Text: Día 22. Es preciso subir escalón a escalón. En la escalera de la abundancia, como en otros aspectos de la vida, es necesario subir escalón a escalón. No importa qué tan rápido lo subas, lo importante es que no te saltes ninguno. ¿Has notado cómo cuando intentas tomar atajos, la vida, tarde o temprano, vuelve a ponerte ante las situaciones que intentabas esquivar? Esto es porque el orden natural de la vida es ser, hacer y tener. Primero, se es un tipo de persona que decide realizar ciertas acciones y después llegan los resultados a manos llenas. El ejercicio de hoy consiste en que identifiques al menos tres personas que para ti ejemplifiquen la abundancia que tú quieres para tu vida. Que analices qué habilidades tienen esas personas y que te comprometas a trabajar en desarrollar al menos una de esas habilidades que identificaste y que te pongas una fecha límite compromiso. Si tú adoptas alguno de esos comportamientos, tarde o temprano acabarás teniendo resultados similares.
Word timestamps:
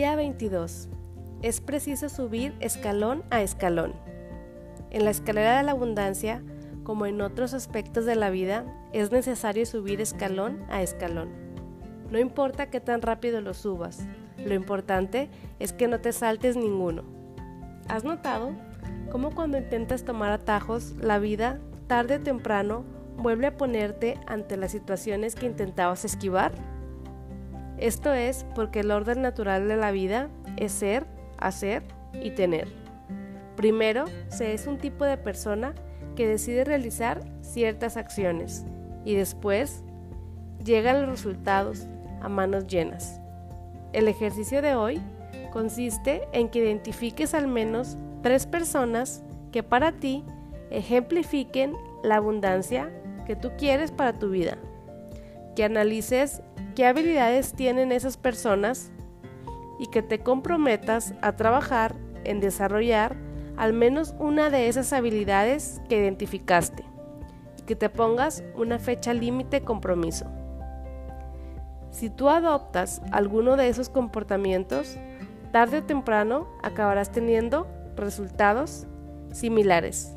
Día 0.00 0.16
22. 0.16 0.88
Es 1.42 1.60
preciso 1.60 2.08
subir 2.08 2.54
escalón 2.60 3.22
a 3.28 3.42
escalón. 3.42 3.92
En 4.88 5.04
la 5.04 5.10
escalera 5.10 5.58
de 5.58 5.62
la 5.62 5.72
abundancia, 5.72 6.42
como 6.84 7.04
en 7.04 7.20
otros 7.20 7.52
aspectos 7.52 8.06
de 8.06 8.16
la 8.16 8.30
vida, 8.30 8.64
es 8.94 9.12
necesario 9.12 9.66
subir 9.66 10.00
escalón 10.00 10.64
a 10.70 10.80
escalón. 10.80 11.28
No 12.10 12.18
importa 12.18 12.70
qué 12.70 12.80
tan 12.80 13.02
rápido 13.02 13.42
lo 13.42 13.52
subas, 13.52 13.98
lo 14.38 14.54
importante 14.54 15.28
es 15.58 15.74
que 15.74 15.86
no 15.86 16.00
te 16.00 16.12
saltes 16.14 16.56
ninguno. 16.56 17.04
¿Has 17.86 18.02
notado 18.02 18.52
cómo 19.12 19.34
cuando 19.34 19.58
intentas 19.58 20.04
tomar 20.04 20.32
atajos, 20.32 20.94
la 20.98 21.18
vida, 21.18 21.60
tarde 21.88 22.16
o 22.16 22.20
temprano, 22.20 22.86
vuelve 23.18 23.48
a 23.48 23.58
ponerte 23.58 24.18
ante 24.26 24.56
las 24.56 24.72
situaciones 24.72 25.34
que 25.34 25.44
intentabas 25.44 26.06
esquivar? 26.06 26.52
Esto 27.80 28.12
es 28.12 28.44
porque 28.54 28.80
el 28.80 28.90
orden 28.90 29.22
natural 29.22 29.66
de 29.66 29.76
la 29.76 29.90
vida 29.90 30.28
es 30.58 30.70
ser, 30.70 31.06
hacer 31.38 31.82
y 32.22 32.30
tener. 32.30 32.68
Primero, 33.56 34.04
se 34.28 34.52
es 34.52 34.66
un 34.66 34.76
tipo 34.76 35.06
de 35.06 35.16
persona 35.16 35.74
que 36.14 36.28
decide 36.28 36.64
realizar 36.64 37.22
ciertas 37.40 37.96
acciones 37.96 38.66
y 39.06 39.14
después 39.14 39.82
llegan 40.62 41.00
los 41.00 41.10
resultados 41.10 41.86
a 42.20 42.28
manos 42.28 42.66
llenas. 42.66 43.18
El 43.94 44.08
ejercicio 44.08 44.60
de 44.60 44.74
hoy 44.74 45.00
consiste 45.50 46.28
en 46.32 46.50
que 46.50 46.58
identifiques 46.58 47.32
al 47.32 47.46
menos 47.46 47.96
tres 48.22 48.46
personas 48.46 49.22
que 49.52 49.62
para 49.62 49.92
ti 49.92 50.22
ejemplifiquen 50.70 51.74
la 52.02 52.16
abundancia 52.16 52.90
que 53.26 53.36
tú 53.36 53.52
quieres 53.56 53.90
para 53.90 54.12
tu 54.12 54.28
vida. 54.28 54.58
Que 55.54 55.64
analices 55.64 56.42
qué 56.74 56.86
habilidades 56.86 57.52
tienen 57.54 57.92
esas 57.92 58.16
personas 58.16 58.90
y 59.78 59.86
que 59.86 60.02
te 60.02 60.20
comprometas 60.20 61.14
a 61.22 61.36
trabajar 61.36 61.96
en 62.24 62.40
desarrollar 62.40 63.16
al 63.56 63.72
menos 63.72 64.14
una 64.18 64.50
de 64.50 64.68
esas 64.68 64.92
habilidades 64.92 65.80
que 65.88 65.98
identificaste 65.98 66.84
y 67.58 67.62
que 67.62 67.76
te 67.76 67.88
pongas 67.88 68.42
una 68.54 68.78
fecha 68.78 69.12
límite 69.12 69.62
compromiso. 69.62 70.26
Si 71.90 72.08
tú 72.08 72.28
adoptas 72.28 73.02
alguno 73.10 73.56
de 73.56 73.68
esos 73.68 73.88
comportamientos, 73.88 74.96
tarde 75.52 75.78
o 75.78 75.84
temprano 75.84 76.46
acabarás 76.62 77.10
teniendo 77.10 77.66
resultados 77.96 78.86
similares. 79.32 80.14